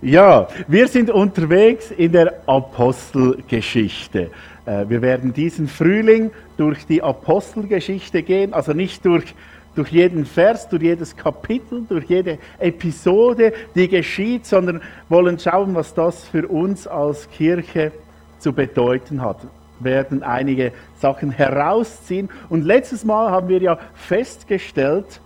[0.00, 4.30] Ja, wir sind unterwegs in der Apostelgeschichte.
[4.64, 9.34] Äh, wir werden diesen Frühling durch die Apostelgeschichte gehen, also nicht durch,
[9.74, 15.92] durch jeden Vers, durch jedes Kapitel, durch jede Episode, die geschieht, sondern wollen schauen, was
[15.94, 17.90] das für uns als Kirche
[18.38, 19.38] zu bedeuten hat.
[19.80, 20.70] Wir werden einige
[21.00, 22.30] Sachen herausziehen.
[22.48, 25.20] Und letztes Mal haben wir ja festgestellt,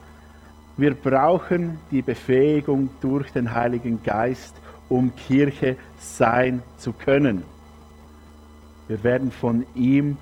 [0.78, 4.61] wir brauchen die Befähigung durch den Heiligen Geist,
[4.92, 7.44] um Kirche sein zu können.
[8.88, 10.18] Wir werden von ihm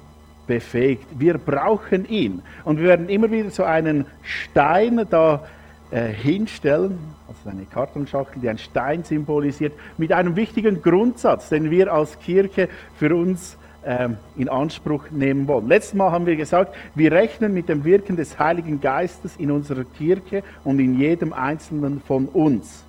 [0.46, 1.06] befähigt.
[1.18, 2.42] Wir brauchen ihn.
[2.64, 5.44] Und wir werden immer wieder so einen Stein da
[5.90, 11.92] äh, hinstellen, also eine Kartonschachtel, die einen Stein symbolisiert, mit einem wichtigen Grundsatz, den wir
[11.92, 15.66] als Kirche für uns ähm, in Anspruch nehmen wollen.
[15.66, 19.84] Letztes Mal haben wir gesagt, wir rechnen mit dem Wirken des Heiligen Geistes in unserer
[19.84, 22.84] Kirche und in jedem Einzelnen von uns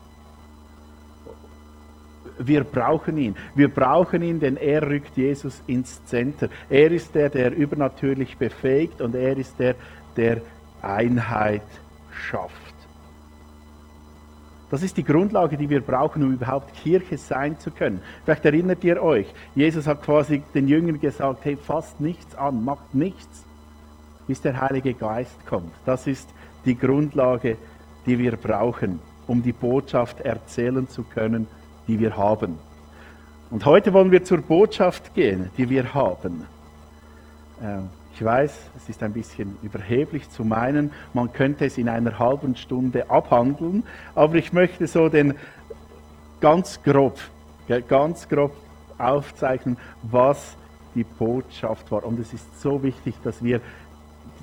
[2.47, 3.35] wir brauchen ihn.
[3.55, 6.49] Wir brauchen ihn, denn er rückt Jesus ins Zentrum.
[6.69, 9.75] Er ist der, der übernatürlich befähigt und er ist der,
[10.15, 10.41] der
[10.81, 11.63] Einheit
[12.11, 12.71] schafft.
[14.69, 18.01] Das ist die Grundlage, die wir brauchen, um überhaupt Kirche sein zu können.
[18.23, 22.95] Vielleicht erinnert ihr euch, Jesus hat quasi den Jüngern gesagt, hey, fasst nichts an, macht
[22.95, 23.45] nichts,
[24.27, 25.73] bis der Heilige Geist kommt.
[25.85, 26.29] Das ist
[26.63, 27.57] die Grundlage,
[28.05, 31.47] die wir brauchen, um die Botschaft erzählen zu können
[31.87, 32.59] die wir haben.
[33.49, 36.45] Und heute wollen wir zur Botschaft gehen, die wir haben.
[37.61, 42.19] Ähm, ich weiß, es ist ein bisschen überheblich zu meinen, man könnte es in einer
[42.19, 43.83] halben Stunde abhandeln,
[44.15, 45.33] aber ich möchte so den
[46.39, 47.19] ganz grob,
[47.87, 48.53] ganz grob
[48.97, 50.55] aufzeichnen, was
[50.93, 52.03] die Botschaft war.
[52.03, 53.61] Und es ist so wichtig, dass wir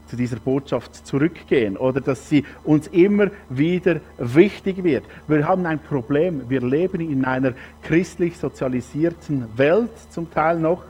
[0.09, 5.05] zu dieser Botschaft zurückgehen oder dass sie uns immer wieder wichtig wird.
[5.27, 6.49] Wir haben ein Problem.
[6.49, 10.83] Wir leben in einer christlich sozialisierten Welt zum Teil noch,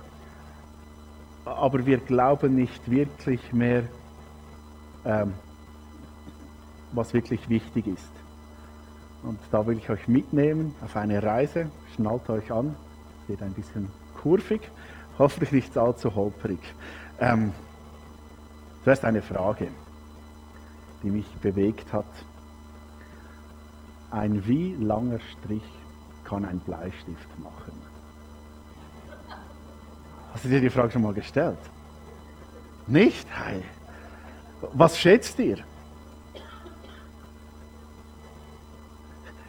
[1.45, 3.83] aber wir glauben nicht wirklich mehr,
[5.05, 5.33] ähm,
[6.93, 8.13] was wirklich wichtig ist.
[9.23, 11.71] Und da will ich euch mitnehmen auf eine Reise.
[11.95, 12.77] Schnallt euch an,
[13.27, 13.89] wird ein bisschen
[14.23, 14.61] kurvig,
[15.19, 16.61] hoffentlich nicht allzu holprig.
[17.21, 17.53] Ähm,
[18.89, 19.69] Zuerst eine Frage,
[21.03, 22.07] die mich bewegt hat.
[24.11, 25.71] Ein wie langer Strich
[26.25, 27.73] kann ein Bleistift machen?
[30.33, 31.59] Hast du dir die Frage schon mal gestellt?
[32.87, 33.29] Nicht?
[33.31, 33.63] Hey.
[34.73, 35.59] Was schätzt ihr?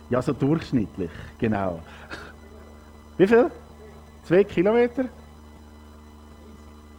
[0.09, 1.79] Ja, so durchschnittlich, genau.
[3.17, 3.49] Wie viel?
[4.25, 5.05] Zwei Kilometer?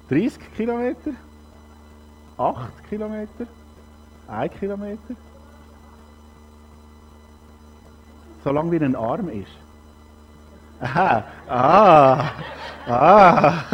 [0.09, 1.11] 30 Kilometer?
[2.41, 3.47] 8 Kilometer,
[4.27, 5.15] 1 Kilometer.
[8.43, 9.53] Solange wie ein Arm ist.
[10.81, 12.31] Aha, ah,
[12.89, 13.65] ah.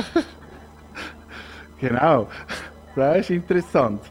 [1.80, 2.26] genau,
[2.96, 4.02] das ist interessant.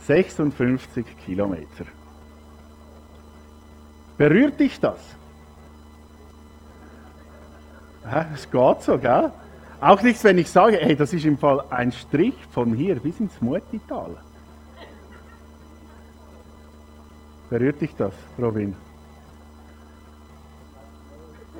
[0.00, 1.86] 56 Kilometer.
[4.18, 5.00] Berührt dich das?
[8.34, 9.32] Es geht so, gell?
[9.80, 13.20] Auch nichts, wenn ich sage, hey, das ist im Fall ein Strich von hier bis
[13.20, 14.16] ins Muetital.
[17.48, 18.74] Berührt dich das, Robin?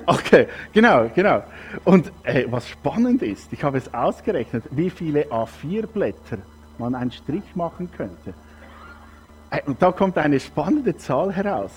[0.05, 1.43] Okay, genau, genau.
[1.85, 6.39] Und hey, was spannend ist, ich habe es ausgerechnet, wie viele A4-Blätter
[6.77, 8.33] man einen Strich machen könnte.
[9.65, 11.71] Und da kommt eine spannende Zahl heraus.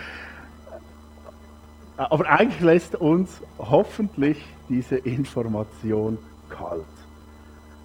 [1.97, 6.17] Aber eigentlich lässt uns hoffentlich diese Information
[6.49, 6.85] kalt.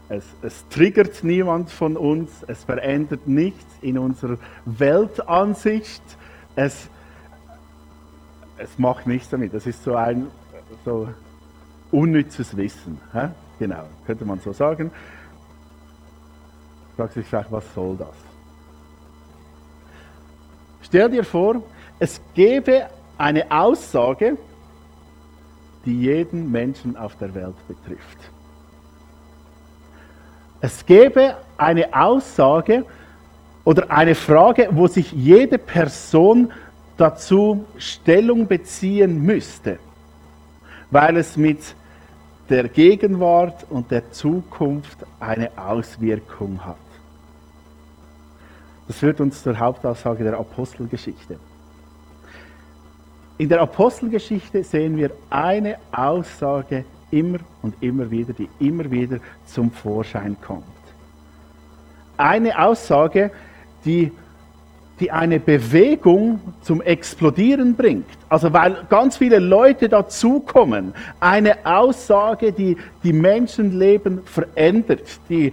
[0.08, 4.36] Es, es, triggert niemand von uns, es verändert nichts in unserer
[4.66, 6.02] Weltansicht,
[6.56, 6.88] es,
[8.58, 9.54] es macht nichts damit.
[9.54, 10.28] Das ist so ein
[10.84, 11.08] so
[11.90, 13.00] unnützes Wissen.
[13.12, 13.30] Hä?
[13.58, 14.90] Genau, könnte man so sagen
[16.96, 18.14] fragt sich vielleicht, was soll das?
[20.82, 21.62] Stell dir vor,
[21.98, 22.86] es gäbe
[23.18, 24.36] eine Aussage,
[25.84, 28.18] die jeden Menschen auf der Welt betrifft.
[30.60, 32.84] Es gäbe eine Aussage
[33.64, 36.52] oder eine Frage, wo sich jede Person
[36.96, 39.78] dazu Stellung beziehen müsste,
[40.90, 41.58] weil es mit
[42.48, 46.83] der Gegenwart und der Zukunft eine Auswirkung hat.
[48.86, 51.38] Das führt uns zur Hauptaussage der Apostelgeschichte.
[53.38, 59.70] In der Apostelgeschichte sehen wir eine Aussage immer und immer wieder, die immer wieder zum
[59.70, 60.64] Vorschein kommt.
[62.16, 63.32] Eine Aussage,
[63.84, 64.12] die,
[65.00, 68.06] die eine Bewegung zum Explodieren bringt.
[68.28, 70.94] Also weil ganz viele Leute dazukommen.
[71.18, 75.52] Eine Aussage, die die Menschenleben verändert, die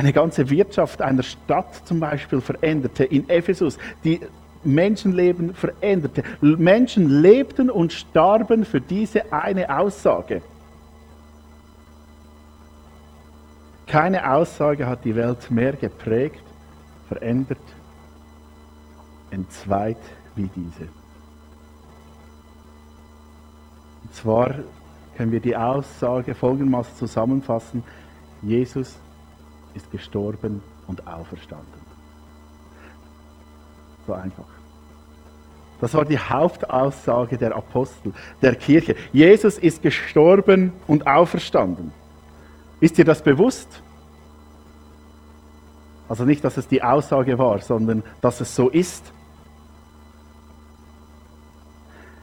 [0.00, 4.20] eine ganze Wirtschaft einer Stadt zum Beispiel veränderte in Ephesus, die
[4.64, 6.22] Menschenleben veränderte.
[6.40, 10.40] Menschen lebten und starben für diese eine Aussage.
[13.86, 16.44] Keine Aussage hat die Welt mehr geprägt,
[17.08, 17.58] verändert,
[19.30, 19.98] entzweit
[20.34, 20.88] wie diese.
[24.02, 24.54] Und zwar
[25.16, 27.82] können wir die Aussage folgendermaßen zusammenfassen.
[28.40, 28.96] Jesus
[29.74, 31.80] ist gestorben und auferstanden.
[34.06, 34.46] So einfach.
[35.80, 38.12] Das war die Hauptaussage der Apostel,
[38.42, 38.96] der Kirche.
[39.12, 41.92] Jesus ist gestorben und auferstanden.
[42.80, 43.82] Ist dir das bewusst?
[46.08, 49.12] Also nicht, dass es die Aussage war, sondern dass es so ist.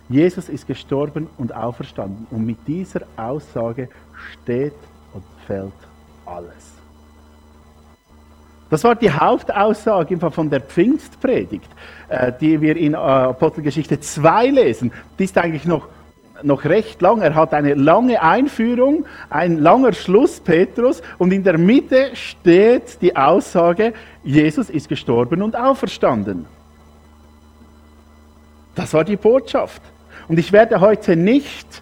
[0.10, 2.28] Jesus ist gestorben und auferstanden.
[2.30, 3.90] Und mit dieser Aussage
[4.34, 4.76] steht
[5.14, 5.74] und fällt
[6.26, 6.77] alles.
[8.70, 11.70] Das war die Hauptaussage von der Pfingstpredigt,
[12.10, 14.92] äh, die wir in äh, Apostelgeschichte 2 lesen.
[15.18, 15.88] Die ist eigentlich noch,
[16.44, 17.22] noch recht lang.
[17.22, 23.16] Er hat eine lange Einführung, ein langer Schluss, Petrus, und in der Mitte steht die
[23.16, 23.94] Aussage,
[24.24, 26.46] Jesus ist gestorben und auferstanden.
[28.76, 29.82] Das war die Botschaft.
[30.28, 31.82] Und ich werde heute nicht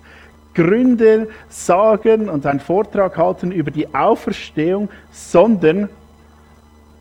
[0.53, 5.89] Gründe sagen und einen Vortrag halten über die Auferstehung, sondern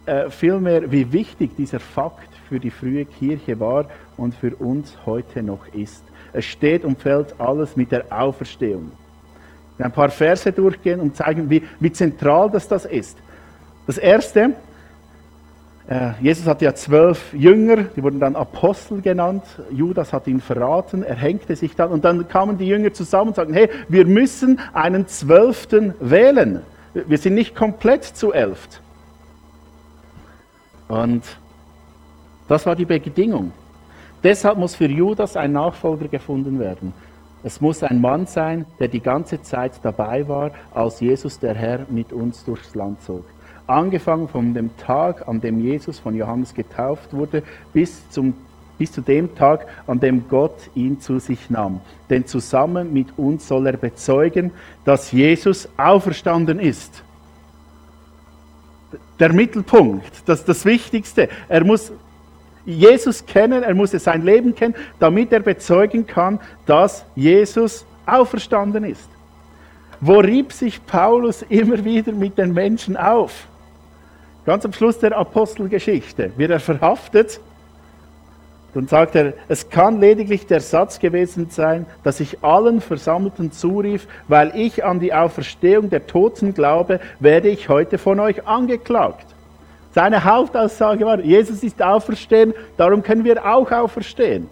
[0.06, 3.86] äh, vielmehr, wie wichtig dieser Fakt für die frühe Kirche war
[4.16, 6.04] und für uns heute noch ist.
[6.32, 8.92] Es steht und fällt alles mit der Auferstehung.
[9.76, 13.18] Wir ein paar Verse durchgehen und zeigen, wie, wie zentral das, das ist.
[13.86, 14.52] Das erste,
[15.88, 19.42] äh, Jesus hatte ja zwölf Jünger, die wurden dann Apostel genannt.
[19.70, 23.36] Judas hat ihn verraten, er hängte sich dann und dann kamen die Jünger zusammen und
[23.36, 26.62] sagten, hey, wir müssen einen Zwölften wählen.
[26.94, 28.80] Wir sind nicht komplett zu elft.
[30.94, 31.24] Und
[32.46, 33.52] das war die Bedingung.
[34.22, 36.92] Deshalb muss für Judas ein Nachfolger gefunden werden.
[37.42, 41.80] Es muss ein Mann sein, der die ganze Zeit dabei war, als Jesus der Herr
[41.90, 43.24] mit uns durchs Land zog.
[43.66, 47.42] Angefangen von dem Tag, an dem Jesus von Johannes getauft wurde,
[47.72, 48.34] bis, zum,
[48.78, 51.80] bis zu dem Tag, an dem Gott ihn zu sich nahm.
[52.08, 54.52] Denn zusammen mit uns soll er bezeugen,
[54.84, 57.02] dass Jesus auferstanden ist
[59.18, 61.28] der Mittelpunkt, das, das Wichtigste.
[61.48, 61.92] Er muss
[62.64, 69.08] Jesus kennen, er muss sein Leben kennen, damit er bezeugen kann, dass Jesus auferstanden ist.
[70.00, 73.48] Wo rieb sich Paulus immer wieder mit den Menschen auf?
[74.44, 77.40] Ganz am Schluss der Apostelgeschichte wird er verhaftet
[78.74, 84.08] dann sagt er, es kann lediglich der Satz gewesen sein, dass ich allen Versammelten zurief,
[84.26, 89.26] weil ich an die Auferstehung der Toten glaube, werde ich heute von euch angeklagt.
[89.92, 94.48] Seine Hauptaussage war, Jesus ist auferstehen, darum können wir auch auferstehen.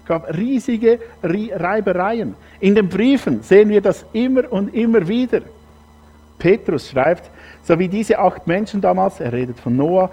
[0.00, 2.34] Es gab riesige Reibereien.
[2.60, 5.42] In den Briefen sehen wir das immer und immer wieder.
[6.38, 7.30] Petrus schreibt,
[7.64, 10.10] so wie diese acht Menschen damals, er redet von Noah,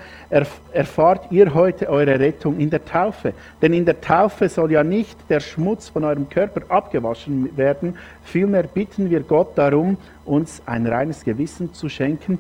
[0.72, 3.34] erfahrt ihr heute eure Rettung in der Taufe.
[3.62, 8.64] Denn in der Taufe soll ja nicht der Schmutz von eurem Körper abgewaschen werden, vielmehr
[8.64, 12.40] bitten wir Gott darum, uns ein reines Gewissen zu schenken.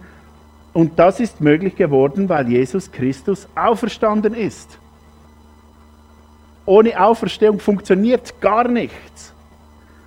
[0.71, 4.79] Und das ist möglich geworden, weil Jesus Christus auferstanden ist.
[6.65, 9.33] Ohne Auferstehung funktioniert gar nichts.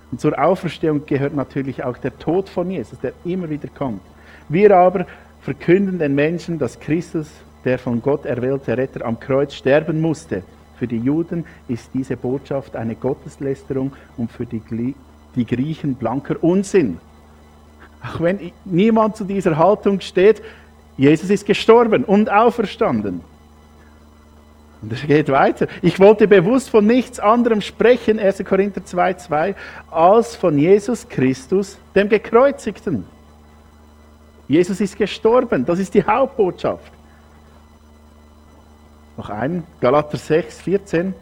[0.09, 4.01] Und zur Auferstehung gehört natürlich auch der Tod von Jesus, der immer wieder kommt.
[4.49, 5.05] Wir aber
[5.41, 7.29] verkünden den Menschen, dass Christus,
[7.63, 10.43] der von Gott erwählte Retter, am Kreuz sterben musste.
[10.77, 14.61] Für die Juden ist diese Botschaft eine Gotteslästerung und für die,
[15.35, 16.99] die Griechen blanker Unsinn.
[18.03, 20.41] Auch wenn niemand zu dieser Haltung steht,
[20.97, 23.21] Jesus ist gestorben und auferstanden.
[24.81, 25.67] Und es geht weiter.
[25.81, 28.43] Ich wollte bewusst von nichts anderem sprechen, 1.
[28.45, 29.55] Korinther 2,2,
[29.89, 33.05] als von Jesus Christus, dem Gekreuzigten.
[34.47, 35.65] Jesus ist gestorben.
[35.65, 36.91] Das ist die Hauptbotschaft.
[39.17, 41.13] Noch ein, Galater 6, 14.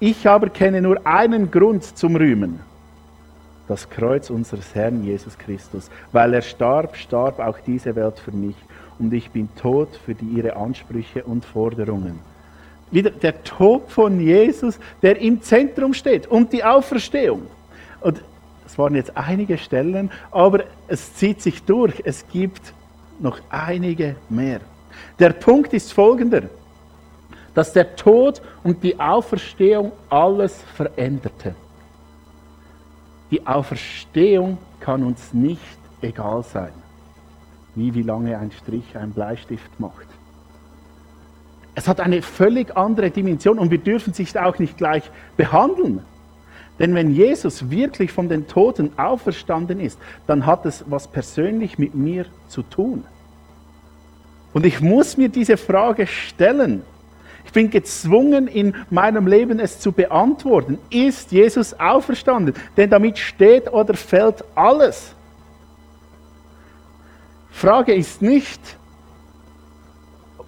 [0.00, 2.60] Ich aber kenne nur einen Grund zum Rühmen.
[3.68, 5.90] Das Kreuz unseres Herrn Jesus Christus.
[6.12, 8.56] Weil er starb, starb auch diese Welt für mich.
[8.98, 12.18] Und ich bin tot für die, ihre Ansprüche und Forderungen.
[12.90, 17.46] Wieder der Tod von Jesus, der im Zentrum steht und die Auferstehung.
[18.00, 18.22] Und
[18.72, 22.02] es waren jetzt einige Stellen, aber es zieht sich durch.
[22.04, 22.72] Es gibt
[23.20, 24.60] noch einige mehr.
[25.18, 26.42] Der Punkt ist folgender
[27.54, 31.54] dass der Tod und die Auferstehung alles veränderte.
[33.30, 35.60] Die Auferstehung kann uns nicht
[36.00, 36.72] egal sein,
[37.74, 40.06] wie wie lange ein Strich ein Bleistift macht.
[41.74, 46.02] Es hat eine völlig andere Dimension und wir dürfen sich auch nicht gleich behandeln.
[46.82, 51.94] Denn wenn Jesus wirklich von den Toten auferstanden ist, dann hat es was persönlich mit
[51.94, 53.04] mir zu tun.
[54.52, 56.82] Und ich muss mir diese Frage stellen,
[57.44, 60.78] ich bin gezwungen, in meinem Leben es zu beantworten.
[60.90, 62.54] Ist Jesus auferstanden?
[62.76, 65.14] Denn damit steht oder fällt alles.
[67.50, 68.60] Frage ist nicht,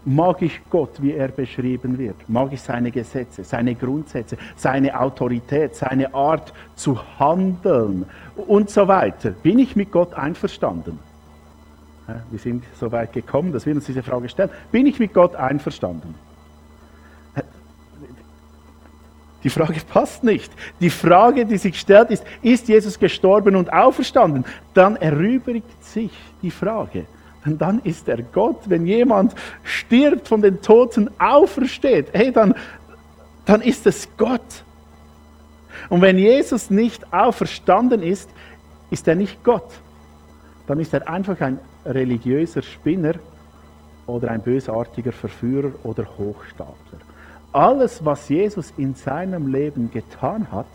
[0.05, 2.17] mag ich Gott, wie er beschrieben wird?
[2.29, 8.07] Mag ich seine Gesetze, seine Grundsätze, seine Autorität, seine Art zu handeln
[8.37, 9.31] und so weiter?
[9.31, 10.99] Bin ich mit Gott einverstanden?
[12.31, 14.51] Wir sind so weit gekommen, dass wir uns diese Frage stellen.
[14.71, 16.15] Bin ich mit Gott einverstanden?
[19.43, 20.51] Die Frage passt nicht.
[20.81, 24.45] Die Frage, die sich stellt, ist, ist Jesus gestorben und auferstanden?
[24.73, 27.05] Dann erübrigt sich die Frage.
[27.45, 28.63] Und dann ist er Gott.
[28.67, 32.55] Wenn jemand stirbt, von den Toten aufersteht, hey, dann,
[33.45, 34.65] dann ist es Gott.
[35.91, 38.31] Und wenn Jesus nicht auferstanden ist,
[38.91, 39.71] ist er nicht Gott.
[40.67, 43.15] Dann ist er einfach ein religiöser Spinner
[44.07, 47.01] oder ein bösartiger Verführer oder Hochstapler
[47.55, 50.67] alles, was Jesus in seinem Leben getan hat,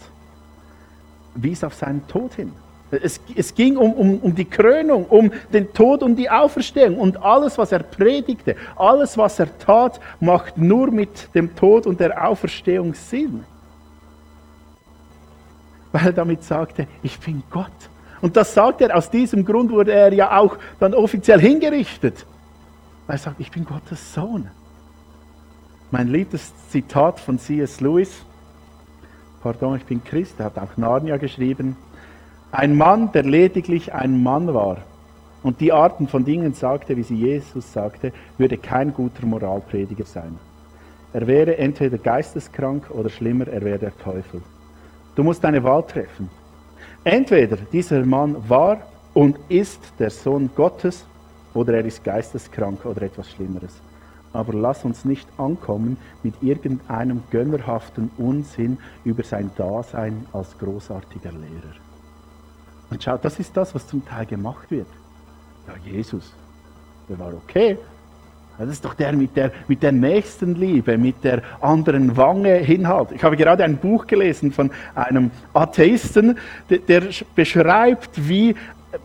[1.36, 2.54] wies auf seinen Tod hin.
[2.92, 6.98] Es, es ging um, um, um die Krönung, um den Tod und die Auferstehung.
[6.98, 12.00] Und alles, was er predigte, alles, was er tat, macht nur mit dem Tod und
[12.00, 13.44] der Auferstehung Sinn.
[15.92, 17.72] Weil er damit sagte, ich bin Gott.
[18.22, 22.26] Und das sagt er, aus diesem Grund wurde er ja auch dann offiziell hingerichtet.
[23.08, 24.50] Weil er sagt, ich bin Gottes Sohn.
[25.92, 27.82] Mein liebstes Zitat von C.S.
[27.82, 28.24] Lewis,
[29.42, 31.76] pardon, ich bin Christ, er hat auch Narnia geschrieben,
[32.52, 34.78] ein Mann, der lediglich ein Mann war
[35.44, 40.38] und die Arten von Dingen sagte, wie sie Jesus sagte, würde kein guter Moralprediger sein.
[41.14, 44.42] Er wäre entweder geisteskrank oder schlimmer, er wäre der Teufel.
[45.16, 46.30] Du musst eine Wahl treffen.
[47.04, 48.82] Entweder dieser Mann war
[49.14, 51.06] und ist der Sohn Gottes
[51.54, 53.82] oder er ist geisteskrank oder etwas Schlimmeres
[54.34, 61.89] aber lass uns nicht ankommen mit irgendeinem gönnerhaften Unsinn über sein Dasein als großartiger Lehrer.
[62.90, 64.88] Und schaut, das ist das, was zum Teil gemacht wird.
[65.68, 66.34] Ja, Jesus,
[67.08, 67.78] der war okay.
[68.58, 73.12] Das ist doch der mit der, mit der Nächstenliebe, mit der anderen Wange hinhalt.
[73.14, 76.38] Ich habe gerade ein Buch gelesen von einem Atheisten,
[76.70, 77.04] der, der
[77.36, 78.56] beschreibt, wie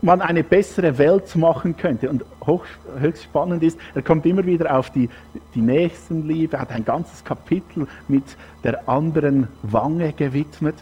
[0.02, 2.10] man eine bessere Welt machen könnte.
[2.10, 2.64] Und hoch,
[2.98, 5.08] höchst spannend ist, er kommt immer wieder auf die,
[5.54, 8.24] die Nächstenliebe, hat ein ganzes Kapitel mit
[8.64, 10.74] der anderen Wange gewidmet.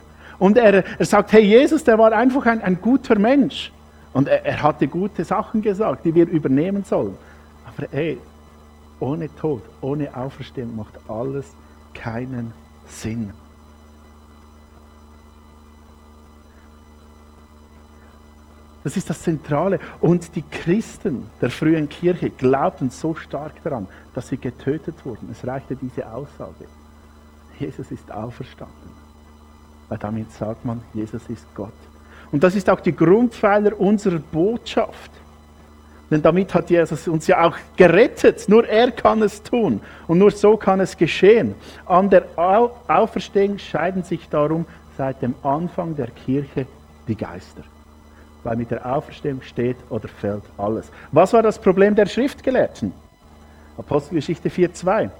[0.42, 3.70] Und er, er sagt, hey, Jesus, der war einfach ein, ein guter Mensch.
[4.12, 7.16] Und er, er hatte gute Sachen gesagt, die wir übernehmen sollen.
[7.64, 8.18] Aber hey,
[8.98, 11.54] ohne Tod, ohne Auferstehung macht alles
[11.94, 12.52] keinen
[12.86, 13.32] Sinn.
[18.82, 19.78] Das ist das Zentrale.
[20.00, 25.28] Und die Christen der frühen Kirche glaubten so stark daran, dass sie getötet wurden.
[25.30, 26.66] Es reichte diese Aussage.
[27.60, 29.01] Jesus ist auferstanden.
[29.92, 31.68] Weil damit sagt man, Jesus ist Gott.
[32.30, 35.10] Und das ist auch die Grundpfeiler unserer Botschaft.
[36.10, 38.48] Denn damit hat Jesus uns ja auch gerettet.
[38.48, 39.82] Nur er kann es tun.
[40.08, 41.54] Und nur so kann es geschehen.
[41.84, 42.24] An der
[42.88, 44.64] Auferstehung scheiden sich darum
[44.96, 46.66] seit dem Anfang der Kirche
[47.06, 47.62] die Geister
[48.44, 50.90] weil mit der Auferstehung steht oder fällt alles.
[51.12, 52.92] Was war das Problem der Schriftgelehrten?
[53.76, 55.10] Apostelgeschichte 4.2.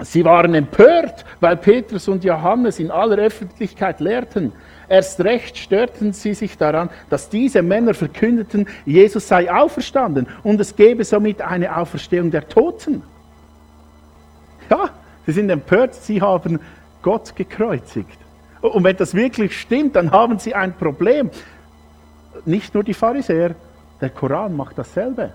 [0.00, 4.52] Sie waren empört, weil Petrus und Johannes in aller Öffentlichkeit lehrten.
[4.88, 10.76] Erst recht störten sie sich daran, dass diese Männer verkündeten, Jesus sei auferstanden und es
[10.76, 13.02] gebe somit eine Auferstehung der Toten.
[14.70, 14.90] Ja,
[15.24, 16.60] sie sind empört, sie haben
[17.02, 18.18] Gott gekreuzigt.
[18.60, 21.30] Und wenn das wirklich stimmt, dann haben sie ein Problem.
[22.44, 23.54] Nicht nur die Pharisäer,
[24.00, 25.32] Der Koran macht dasselbe.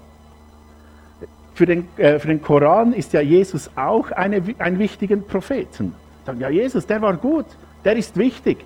[1.62, 5.94] Für den, äh, für den Koran ist ja Jesus auch eine, ein wichtiger Propheten.
[6.26, 7.46] Sagen, ja, Jesus, der war gut,
[7.86, 8.66] der ist wichtig.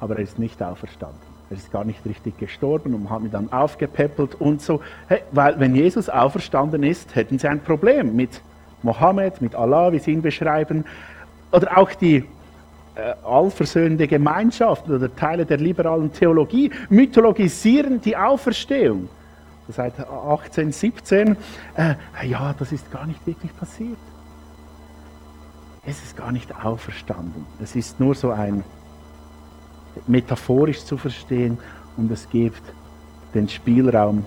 [0.00, 1.20] Aber er ist nicht auferstanden.
[1.48, 4.80] Er ist gar nicht richtig gestorben und hat ihn dann aufgepäppelt und so.
[5.06, 8.40] Hey, weil wenn Jesus auferstanden ist, hätten sie ein Problem mit
[8.82, 10.84] Mohammed, mit Allah, wie sie ihn beschreiben.
[11.52, 12.24] Oder auch die
[12.96, 19.08] äh, allversöhnende Gemeinschaft oder Teile der liberalen Theologie mythologisieren die Auferstehung.
[19.70, 21.36] Seit 1817,
[21.76, 21.94] äh,
[22.26, 23.98] ja, das ist gar nicht wirklich passiert.
[25.84, 27.44] Es ist gar nicht auferstanden.
[27.62, 28.64] Es ist nur so ein
[30.06, 31.58] metaphorisch zu verstehen
[31.98, 32.62] und es gibt
[33.34, 34.24] den Spielraum,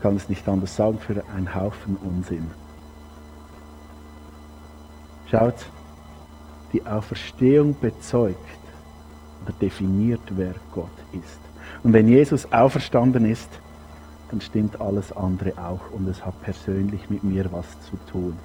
[0.00, 2.50] kann es nicht anders sagen, für einen Haufen Unsinn.
[5.30, 5.66] Schaut,
[6.74, 8.38] die Auferstehung bezeugt
[9.42, 11.40] oder definiert, wer Gott ist.
[11.82, 13.48] Und wenn Jesus auferstanden ist,
[14.34, 18.36] dann stimmt alles andere auch und es hat persönlich mit mir was zu tun.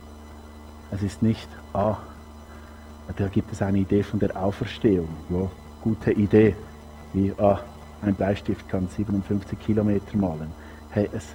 [0.91, 1.97] Es ist nicht, ah,
[3.17, 5.09] da gibt es eine Idee von der Auferstehung.
[5.31, 5.49] Ja,
[5.81, 6.55] gute Idee.
[7.13, 7.59] Wie, ah,
[8.03, 10.51] ein Bleistift kann 57 Kilometer malen.
[10.91, 11.25] Hey, es,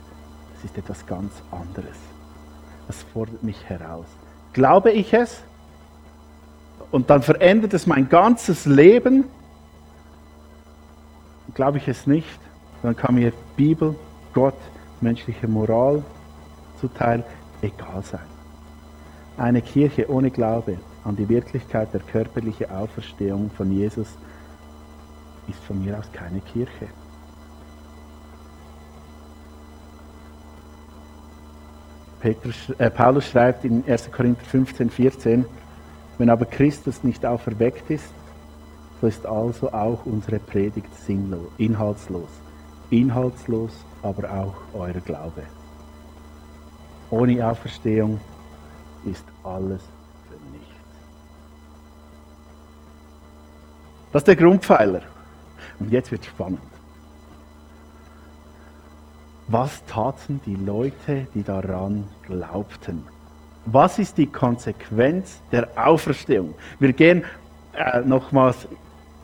[0.57, 1.97] es ist etwas ganz anderes.
[2.89, 4.07] Es fordert mich heraus.
[4.53, 5.43] Glaube ich es?
[6.93, 9.25] Und dann verändert es mein ganzes Leben?
[11.55, 12.39] Glaube ich es nicht?
[12.85, 13.97] Dann kann mir Bibel,
[14.35, 14.59] Gott,
[15.01, 16.03] menschliche Moral
[16.81, 17.25] zuteil
[17.63, 18.27] egal sein.
[19.37, 24.09] Eine Kirche ohne Glaube an die Wirklichkeit der körperlichen Auferstehung von Jesus
[25.49, 26.89] ist von mir aus keine Kirche.
[32.21, 34.11] Petrus, äh, Paulus schreibt in 1.
[34.11, 35.45] Korinther 15, 14,
[36.17, 38.09] wenn aber Christus nicht auferweckt ist,
[39.01, 42.31] so ist also auch unsere Predigt sinnlos, inhaltslos.
[42.91, 43.73] Inhaltslos,
[44.03, 45.43] aber auch euer Glaube.
[47.11, 48.21] Ohne Auferstehung
[49.05, 49.83] ist alles
[50.29, 50.69] für nichts.
[54.13, 55.03] Das ist der Grundpfeiler.
[55.79, 56.61] Und jetzt wird es spannend.
[59.49, 63.05] Was taten die Leute, die daran glaubten?
[63.67, 66.55] Was ist die Konsequenz der Auferstehung?
[66.79, 67.25] Wir gehen
[67.75, 68.67] äh, nochmals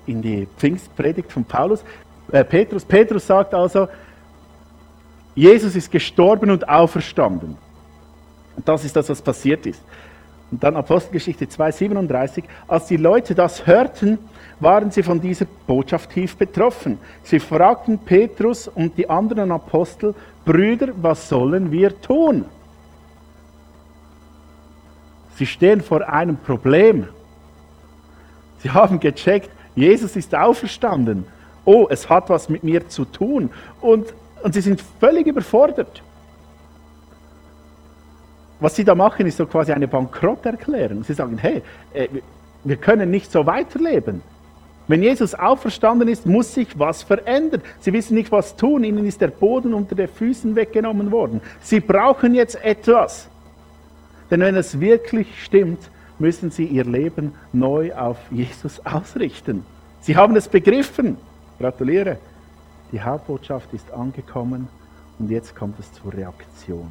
[0.07, 1.85] in die Pfingstpredigt von Paulus.
[2.33, 2.85] Äh, Petrus.
[2.85, 3.89] Petrus sagt also,
[5.35, 7.57] Jesus ist gestorben und auferstanden.
[8.57, 9.83] Und das ist das, was passiert ist.
[10.51, 12.45] Und dann Apostelgeschichte 2,37.
[12.67, 14.19] Als die Leute das hörten,
[14.59, 16.99] waren sie von dieser Botschaft tief betroffen.
[17.23, 20.15] Sie fragten Petrus und die anderen Apostel,
[20.45, 22.45] Brüder, was sollen wir tun?
[25.37, 27.09] Sie stehen vor einem Problem.
[28.59, 31.25] Sie haben gecheckt, Jesus ist auferstanden.
[31.65, 33.51] Oh, es hat was mit mir zu tun.
[33.81, 36.03] Und, und sie sind völlig überfordert.
[38.61, 41.03] Was sie da machen, ist so quasi eine Bankrotterklärung.
[41.03, 41.63] Sie sagen, hey,
[41.95, 42.09] äh,
[42.63, 44.23] wir können nicht so weiterleben.
[44.87, 47.63] Wenn Jesus auferstanden ist, muss sich was verändern.
[47.79, 48.83] Sie wissen nicht, was tun.
[48.85, 51.41] Ihnen ist der Boden unter den Füßen weggenommen worden.
[51.61, 53.29] Sie brauchen jetzt etwas.
[54.31, 59.65] Denn wenn es wirklich stimmt, müssen sie ihr Leben neu auf Jesus ausrichten.
[60.01, 61.17] Sie haben es begriffen.
[61.61, 62.17] Gratuliere.
[62.91, 64.69] Die Hauptbotschaft ist angekommen
[65.19, 66.91] und jetzt kommt es zur Reaktion.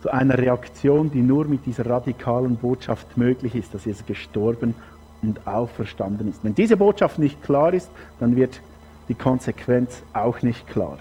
[0.00, 4.76] Zu einer Reaktion, die nur mit dieser radikalen Botschaft möglich ist, dass Jesus gestorben
[5.22, 6.44] und auferstanden ist.
[6.44, 8.60] Wenn diese Botschaft nicht klar ist, dann wird
[9.08, 10.98] die Konsequenz auch nicht klar.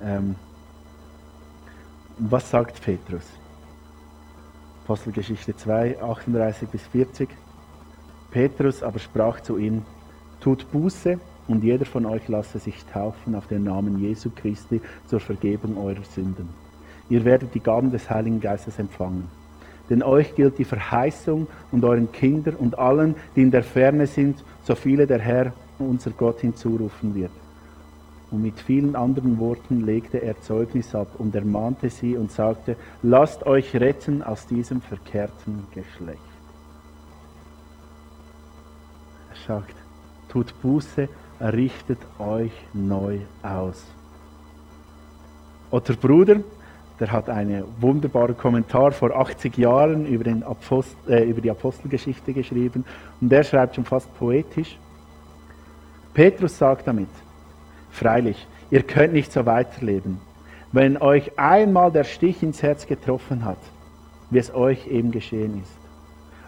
[0.00, 0.36] Ähm,
[2.18, 3.24] was sagt Petrus?
[4.84, 7.28] Apostelgeschichte 2, 38 bis 40.
[8.30, 9.84] Petrus aber sprach zu ihnen,
[10.44, 15.18] tut Buße und jeder von euch lasse sich taufen auf den Namen Jesu Christi zur
[15.18, 16.50] Vergebung eurer Sünden.
[17.08, 19.28] Ihr werdet die Gaben des Heiligen Geistes empfangen.
[19.88, 24.44] Denn euch gilt die Verheißung und euren Kindern und allen, die in der Ferne sind,
[24.62, 27.32] so viele der Herr, unser Gott, hinzurufen wird.
[28.30, 33.46] Und mit vielen anderen Worten legte er Zeugnis ab und ermahnte sie und sagte, lasst
[33.46, 36.20] euch retten aus diesem verkehrten Geschlecht.
[39.30, 39.83] Er sagt,
[40.34, 43.84] tut Buße, errichtet euch neu aus.
[45.70, 46.40] Oder Bruder,
[46.98, 52.84] der hat einen wunderbaren Kommentar vor 80 Jahren über, Apostel, äh, über die Apostelgeschichte geschrieben
[53.20, 54.76] und der schreibt schon fast poetisch.
[56.14, 57.10] Petrus sagt damit,
[57.90, 60.20] freilich, ihr könnt nicht so weiterleben.
[60.72, 63.58] Wenn euch einmal der Stich ins Herz getroffen hat,
[64.30, 65.78] wie es euch eben geschehen ist.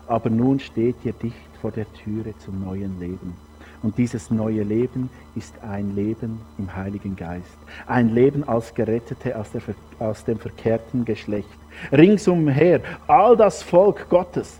[0.09, 3.47] Aber nun steht ihr dicht vor der Türe zum neuen Leben.
[3.83, 7.57] Und dieses neue Leben ist ein Leben im Heiligen Geist.
[7.87, 9.63] Ein Leben als Gerettete aus, der,
[9.99, 11.49] aus dem verkehrten Geschlecht.
[11.93, 14.59] Ringsumher all das Volk Gottes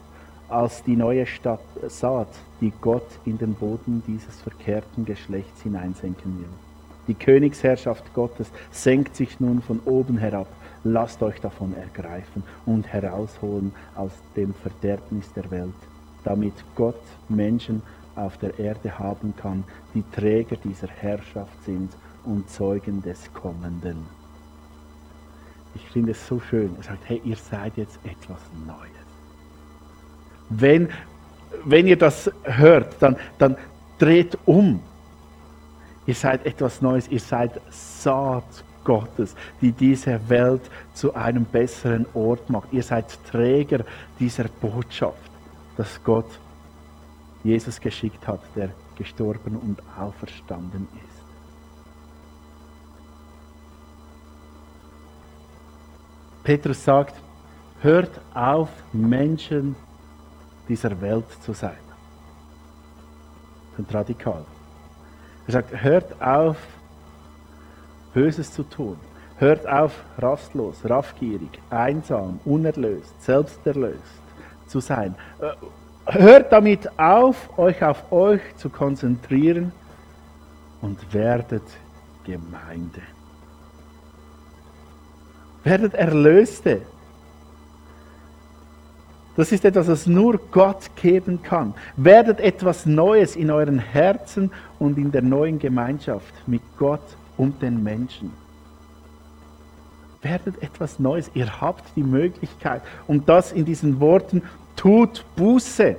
[0.49, 2.29] als die neue Stadt, Saat,
[2.61, 6.49] die Gott in den Boden dieses verkehrten Geschlechts hineinsenken will.
[7.09, 10.49] Die Königsherrschaft Gottes senkt sich nun von oben herab.
[10.85, 15.75] Lasst euch davon ergreifen und herausholen aus dem Verderbnis der Welt,
[16.25, 17.83] damit Gott Menschen
[18.17, 24.07] auf der Erde haben kann, die Träger dieser Herrschaft sind und Zeugen des Kommenden.
[25.75, 26.75] Ich finde es so schön.
[26.79, 28.91] Er sagt, hey, ihr seid jetzt etwas Neues.
[30.49, 30.89] Wenn,
[31.65, 33.57] wenn ihr das hört, dann, dann
[33.99, 34.81] dreht um.
[36.07, 40.63] Ihr seid etwas Neues, ihr seid Saat Gottes, die diese Welt
[40.95, 42.73] zu einem besseren Ort macht.
[42.73, 43.85] Ihr seid Träger
[44.21, 45.31] dieser Botschaft,
[45.77, 46.39] dass Gott
[47.47, 51.25] Jesus geschickt hat, der gestorben und auferstanden ist.
[56.43, 57.15] Petrus sagt,
[57.83, 59.77] hört auf, Menschen
[60.69, 61.85] dieser Welt zu sein.
[63.79, 64.45] Und radikal.
[65.47, 66.57] Er sagt, hört auf,
[68.13, 68.99] Böses zu tun.
[69.39, 74.23] Hört auf, rastlos, raffgierig, einsam, unerlöst, selbsterlöst
[74.67, 75.15] zu sein.
[76.07, 79.73] Hört damit auf, euch auf euch zu konzentrieren
[80.81, 81.65] und werdet
[82.25, 83.03] Gemeinde.
[85.65, 86.83] Werdet Erlöste.
[89.37, 91.75] Das ist etwas, was nur Gott geben kann.
[91.97, 97.83] Werdet etwas Neues in euren Herzen und in der neuen Gemeinschaft mit Gott und den
[97.83, 98.33] Menschen.
[100.23, 101.31] Werdet etwas Neues.
[101.35, 102.83] Ihr habt die Möglichkeit.
[103.09, 104.43] Und das in diesen Worten,
[104.77, 105.97] tut Buße.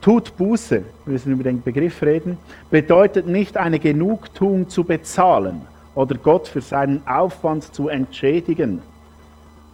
[0.00, 2.36] Tut Buße, wir müssen über den Begriff reden,
[2.70, 5.62] bedeutet nicht eine Genugtuung zu bezahlen
[5.94, 8.82] oder Gott für seinen Aufwand zu entschädigen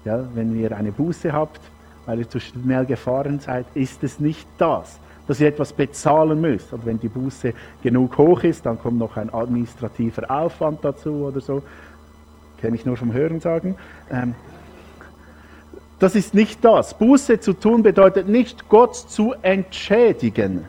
[0.05, 1.61] ja, wenn ihr eine Buße habt,
[2.07, 6.73] weil ihr zu schnell gefahren seid, ist es nicht das, dass ihr etwas bezahlen müsst.
[6.73, 11.41] Oder wenn die Buße genug hoch ist, dann kommt noch ein administrativer Aufwand dazu oder
[11.41, 11.63] so.
[12.59, 13.77] Kenne ich nur vom Hören sagen.
[14.11, 14.35] Ähm,
[16.01, 16.97] das ist nicht das.
[16.99, 20.67] Buße zu tun bedeutet nicht, Gott zu entschädigen.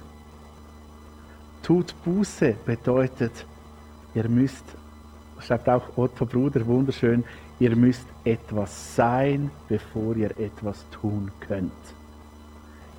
[1.64, 3.46] Tut Buße bedeutet,
[4.14, 4.66] ihr müsst,
[5.40, 7.24] schreibt auch Otto Bruder wunderschön,
[7.62, 11.72] Ihr müsst etwas sein, bevor ihr etwas tun könnt.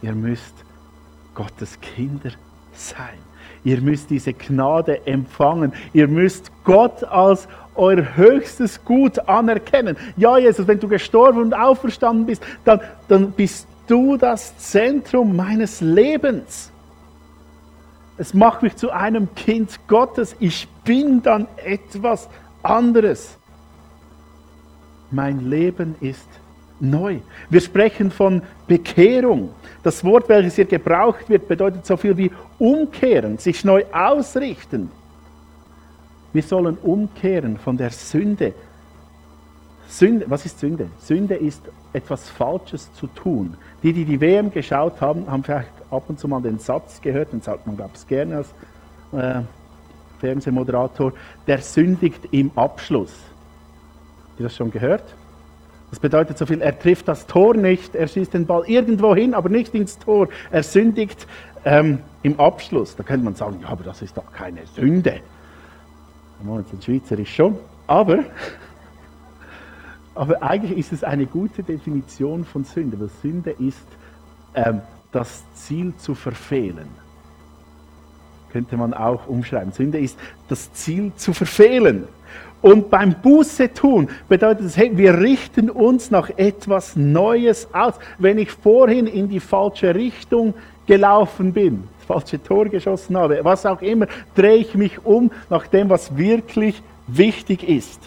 [0.03, 0.55] Ihr müsst
[1.35, 2.31] Gottes Kinder
[2.75, 3.19] sein.
[3.65, 5.73] Ihr müsst diese Gnade empfangen.
[5.93, 9.97] Ihr müsst Gott als euer höchstes Gut anerkennen.
[10.17, 15.81] Ja, Jesus, wenn du gestorben und auferstanden bist, dann, dann bist du das Zentrum meines
[15.81, 16.71] Lebens.
[18.19, 20.37] Es macht mich zu einem Kind Gottes.
[20.39, 22.29] Ich bin dann etwas
[22.63, 23.39] anderes
[25.13, 26.29] mein Leben ist
[26.83, 27.21] neu.
[27.49, 29.51] Wir sprechen von Bekehrung.
[29.83, 34.91] Das Wort, welches hier gebraucht wird, bedeutet so viel wie umkehren, sich neu ausrichten.
[36.33, 38.53] Wir sollen umkehren von der Sünde.
[39.89, 40.89] Sünde, was ist Sünde?
[40.99, 43.57] Sünde ist etwas Falsches zu tun.
[43.83, 47.33] Die, die die WM geschaut haben, haben vielleicht ab und zu mal den Satz gehört,
[47.33, 48.55] den sagt man, glaube ich, gerne als
[49.13, 49.43] äh,
[50.21, 51.13] Fernsehmoderator,
[51.47, 53.13] der sündigt im Abschluss.
[54.31, 55.05] Habt ihr das schon gehört?
[55.93, 59.35] Das bedeutet so viel, er trifft das Tor nicht, er schießt den Ball irgendwo hin,
[59.35, 60.27] aber nicht ins Tor.
[60.51, 61.27] Er sündigt
[61.67, 62.97] ähm, im Abschluss.
[62.97, 65.21] Da könnte man sagen, ja, aber das ist doch keine Sünde.
[66.43, 67.59] Moment, in Schweizerisch schon.
[67.87, 68.21] Aber,
[70.15, 73.87] aber eigentlich ist es eine gute Definition von Sünde, weil Sünde ist
[74.55, 74.81] ähm,
[75.13, 76.89] das Ziel zu verfehlen.
[78.51, 79.73] Könnte man auch umschreiben.
[79.73, 82.09] Sünde ist das Ziel zu verfehlen.
[82.63, 87.95] Und beim Buße tun bedeutet es, hey, wir richten uns nach etwas Neues aus.
[88.19, 90.55] Wenn ich vorhin in die falsche Richtung
[90.87, 95.67] gelaufen bin, das falsche Tor geschossen habe, was auch immer, drehe ich mich um nach
[95.67, 98.01] dem, was wirklich wichtig ist.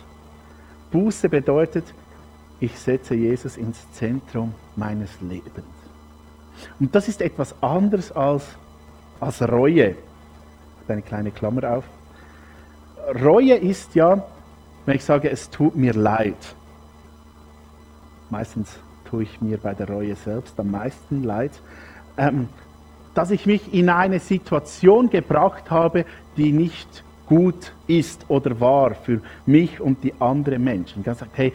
[0.91, 1.83] Buße bedeutet,
[2.61, 5.65] ich setze Jesus ins Zentrum meines Lebens.
[6.79, 8.45] Und das ist etwas anderes als,
[9.19, 9.95] als Reue.
[10.87, 11.83] Eine kleine Klammer auf.
[13.21, 14.23] Reue ist ja,
[14.85, 16.55] wenn ich sage, es tut mir leid,
[18.29, 21.51] meistens tue ich mir bei der Reue selbst am meisten leid,
[22.17, 22.49] ähm,
[23.13, 26.05] dass ich mich in eine Situation gebracht habe,
[26.37, 31.01] die nicht gut ist oder war für mich und die anderen Menschen.
[31.01, 31.53] Ich habe gesagt, hey,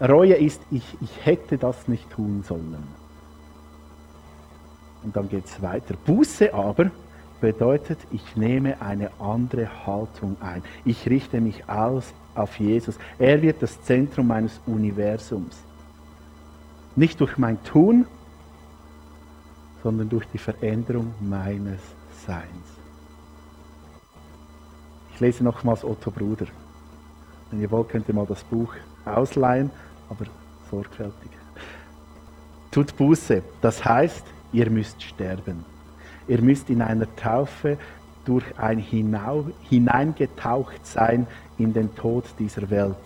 [0.00, 2.84] Reue ist, ich, ich hätte das nicht tun sollen.
[5.02, 5.94] Und dann geht es weiter.
[6.04, 6.90] Buße aber
[7.40, 10.62] bedeutet, ich nehme eine andere Haltung ein.
[10.84, 12.98] Ich richte mich aus auf Jesus.
[13.18, 15.56] Er wird das Zentrum meines Universums.
[16.94, 18.06] Nicht durch mein Tun,
[19.82, 21.80] sondern durch die Veränderung meines
[22.26, 22.66] Seins.
[25.14, 26.46] Ich lese nochmals Otto Bruder.
[27.50, 29.70] Wenn ihr wollt, könnt ihr mal das Buch ausleihen,
[30.08, 30.26] aber
[30.70, 31.30] sorgfältig.
[32.70, 35.64] Tut Buße, das heißt, ihr müsst sterben.
[36.28, 37.78] Ihr müsst in einer Taufe
[38.26, 42.96] durch ein Hinau hineingetaucht sein in den Tod dieser Welt,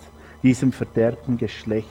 [0.42, 1.87] diesem verderbten Geschlecht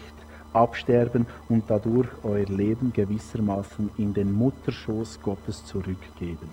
[0.51, 6.49] absterben und dadurch euer Leben gewissermaßen in den Mutterschoß Gottes zurückgeben,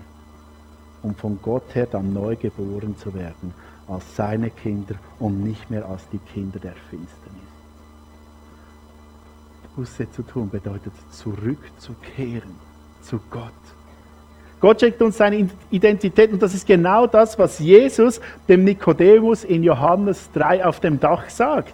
[1.01, 3.53] um von Gott her dann neu geboren zu werden,
[3.87, 7.41] als seine Kinder und nicht mehr als die Kinder der Finsternis.
[9.75, 12.55] Buße zu tun bedeutet zurückzukehren
[13.01, 13.53] zu Gott.
[14.59, 19.63] Gott schenkt uns seine Identität und das ist genau das, was Jesus dem Nikodemus in
[19.63, 21.73] Johannes 3 auf dem Dach sagt.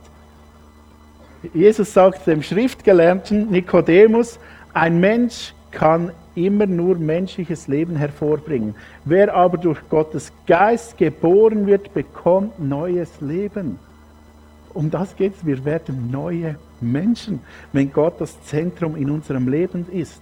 [1.53, 4.39] Jesus sagt dem schriftgelernten Nikodemus,
[4.73, 8.75] ein Mensch kann immer nur menschliches Leben hervorbringen.
[9.05, 13.79] Wer aber durch Gottes Geist geboren wird, bekommt neues Leben.
[14.73, 15.45] Um das geht es.
[15.45, 17.41] Wir werden neue Menschen,
[17.71, 20.21] wenn Gott das Zentrum in unserem Leben ist.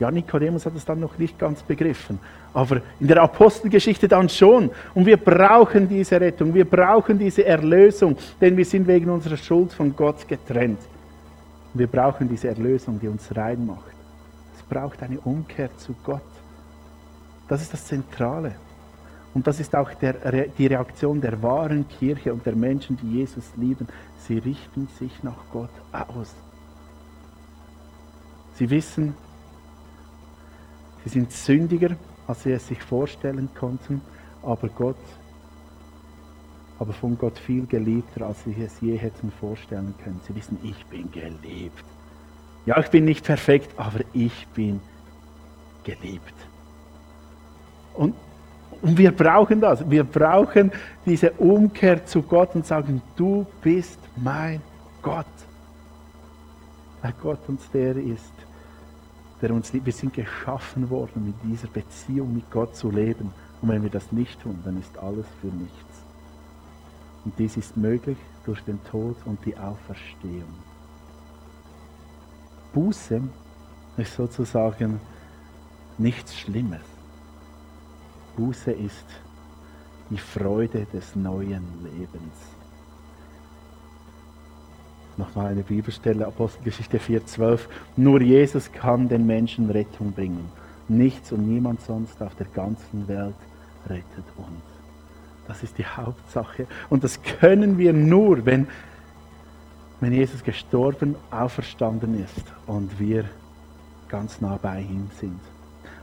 [0.00, 2.18] Ja, Nikodemus hat es dann noch nicht ganz begriffen,
[2.54, 4.70] aber in der Apostelgeschichte dann schon.
[4.94, 9.74] Und wir brauchen diese Rettung, wir brauchen diese Erlösung, denn wir sind wegen unserer Schuld
[9.74, 10.80] von Gott getrennt.
[11.74, 13.92] Wir brauchen diese Erlösung, die uns rein macht.
[14.56, 16.22] Es braucht eine Umkehr zu Gott.
[17.46, 18.54] Das ist das Zentrale.
[19.34, 20.14] Und das ist auch der,
[20.48, 23.86] die Reaktion der wahren Kirche und der Menschen, die Jesus lieben.
[24.26, 26.34] Sie richten sich nach Gott aus.
[28.54, 29.14] Sie wissen,
[31.04, 34.02] Sie sind sündiger, als sie es sich vorstellen konnten,
[34.42, 34.96] aber Gott,
[36.78, 40.20] aber von Gott viel geliebter, als sie es je hätten vorstellen können.
[40.26, 41.84] Sie wissen, ich bin geliebt.
[42.66, 44.80] Ja, ich bin nicht perfekt, aber ich bin
[45.84, 46.34] geliebt.
[47.94, 48.14] Und,
[48.82, 49.88] und wir brauchen das.
[49.90, 50.70] Wir brauchen
[51.04, 54.62] diese Umkehr zu Gott und sagen, du bist mein
[55.02, 55.26] Gott.
[57.02, 58.32] Weil Gott uns der ist,
[59.40, 59.86] der uns liebt.
[59.86, 63.32] Wir sind geschaffen worden, mit dieser Beziehung mit Gott zu leben.
[63.62, 66.04] Und wenn wir das nicht tun, dann ist alles für nichts.
[67.24, 70.54] Und dies ist möglich durch den Tod und die Auferstehung.
[72.72, 73.20] Buße
[73.96, 75.00] ist sozusagen
[75.98, 76.80] nichts Schlimmes.
[78.36, 79.06] Buße ist
[80.08, 82.59] die Freude des neuen Lebens
[85.20, 87.60] nochmal eine Bibelstelle, Apostelgeschichte 4,12.
[87.96, 90.50] Nur Jesus kann den Menschen Rettung bringen.
[90.88, 93.34] Nichts und niemand sonst auf der ganzen Welt
[93.88, 94.64] rettet uns.
[95.46, 96.66] Das ist die Hauptsache.
[96.88, 98.66] Und das können wir nur, wenn,
[100.00, 103.24] wenn Jesus gestorben, auferstanden ist und wir
[104.08, 105.40] ganz nah bei ihm sind.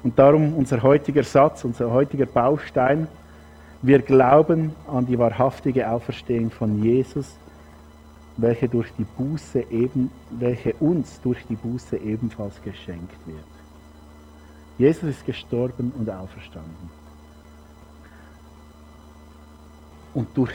[0.03, 3.07] Und darum unser heutiger Satz, unser heutiger Baustein.
[3.81, 7.35] Wir glauben an die wahrhaftige Auferstehung von Jesus
[8.37, 13.43] welche durch die Buße eben, welche uns durch die Buße ebenfalls geschenkt wird.
[14.77, 16.89] Jesus ist gestorben und auferstanden.
[20.13, 20.51] Und durch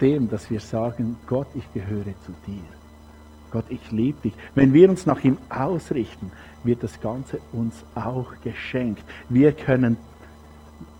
[0.00, 2.62] dem, dass wir sagen, Gott, ich gehöre zu dir.
[3.50, 4.32] Gott, ich liebe dich.
[4.54, 6.32] Wenn wir uns nach ihm ausrichten,
[6.64, 9.04] wird das Ganze uns auch geschenkt.
[9.28, 9.96] Wir können,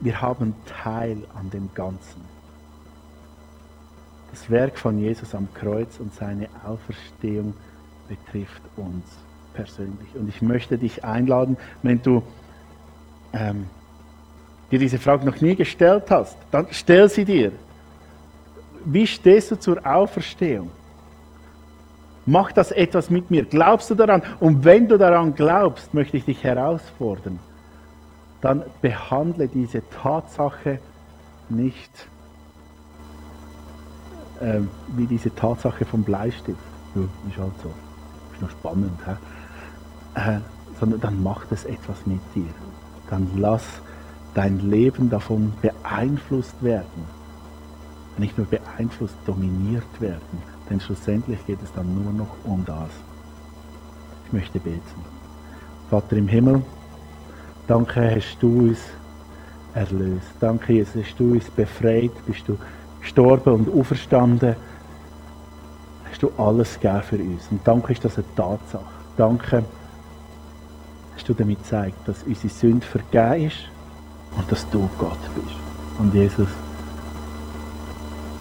[0.01, 2.32] wir haben Teil an dem Ganzen.
[4.33, 7.55] Das Werk von Jesus am Kreuz und seine Auferstehung
[8.09, 9.05] betrifft uns
[9.53, 10.09] persönlich.
[10.14, 12.23] Und ich möchte dich einladen, wenn du
[13.35, 13.66] ähm,
[14.71, 17.53] dir diese Frage noch nie gestellt hast, dann stell sie dir.
[18.87, 20.71] Wie stehst du zur Auferstehung?
[22.25, 23.45] Macht das etwas mit mir?
[23.45, 24.23] Glaubst du daran?
[24.40, 27.38] Und wenn du daran glaubst, möchte ich dich herausfordern,
[28.40, 30.79] dann behandle diese Tatsache
[31.51, 31.90] nicht
[34.43, 34.61] äh,
[34.97, 36.59] wie diese Tatsache vom Bleistift.
[36.95, 37.71] Ja, ist halt so.
[38.35, 38.99] Ist noch spannend.
[40.15, 40.39] Äh,
[40.79, 42.51] sondern dann macht es etwas mit dir.
[43.09, 43.65] Dann lass
[44.35, 47.07] dein Leben davon beeinflusst werden.
[48.19, 50.43] Nicht nur beeinflusst, dominiert werden.
[50.69, 52.91] Denn schlussendlich geht es dann nur noch um das.
[54.27, 54.81] Ich möchte beten.
[55.89, 56.63] Vater im Himmel,
[57.67, 58.79] danke hast du uns
[59.75, 60.27] erlöst.
[60.41, 62.57] Danke, Jesus, hast du uns befreit, bist du
[63.03, 64.57] gestorben und auferstanden,
[66.11, 67.49] hast du alles gegeben für uns.
[67.51, 68.85] Und danke ist das eine Tatsache.
[69.17, 69.65] Danke
[71.15, 73.59] hast du damit gezeigt, dass unsere Sünde vergeben ist
[74.37, 75.57] und dass du Gott bist.
[75.99, 76.49] Und Jesus,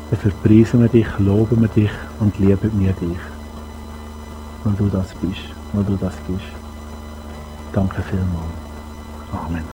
[0.10, 3.20] dafür preisen wir dich, loben wir dich und lieben wir dich.
[4.64, 5.42] Weil du das bist,
[5.74, 6.46] weil du das bist.
[7.74, 8.62] Danke vielmals.
[9.32, 9.64] Amen.